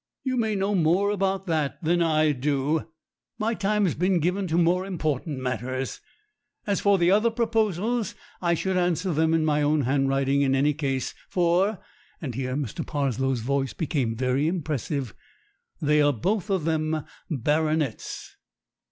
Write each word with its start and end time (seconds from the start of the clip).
You 0.23 0.35
may 0.35 0.55
know 0.55 0.73
more 0.73 1.11
about 1.11 1.45
that 1.45 1.83
than 1.83 2.01
I 2.01 2.31
do 2.31 2.87
my 3.37 3.53
time's 3.53 3.93
been 3.93 4.19
given 4.19 4.47
to 4.47 4.57
more 4.57 4.83
important 4.83 5.37
matters. 5.37 6.01
As 6.65 6.79
for 6.81 6.97
the 6.97 7.11
other 7.11 7.29
proposals, 7.29 8.15
I 8.41 8.55
should 8.55 8.77
answer 8.77 9.13
them 9.13 9.31
in 9.35 9.45
my 9.45 9.61
own 9.61 9.81
handwriting 9.81 10.41
in 10.41 10.55
any 10.55 10.73
case, 10.73 11.13
for" 11.29 11.77
and 12.19 12.33
here 12.33 12.55
Mr. 12.55 12.83
Parslow's 12.83 13.41
voice 13.41 13.73
became 13.73 14.15
very 14.15 14.47
impressive 14.47 15.13
"they 15.79 16.01
are 16.01 16.11
both 16.13 16.49
of 16.49 16.65
them 16.65 17.03
baronets." 17.29 18.37